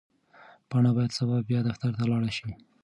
پاڼه 0.69 0.91
باید 0.95 1.11
سبا 1.19 1.37
بیا 1.49 1.59
دفتر 1.69 1.91
ته 1.97 2.03
لاړه 2.11 2.31
شي. 2.37 2.49